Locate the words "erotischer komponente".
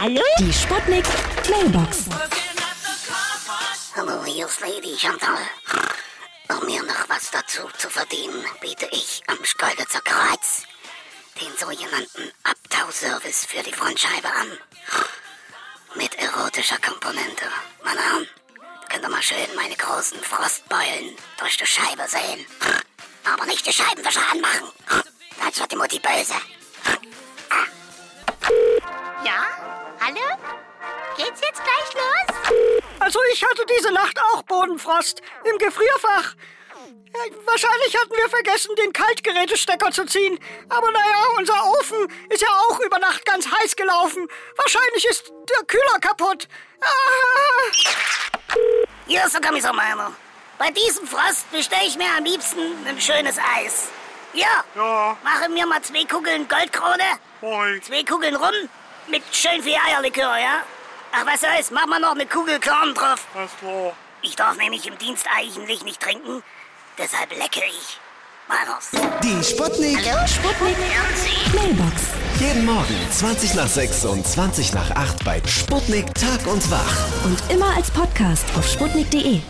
16.14-17.44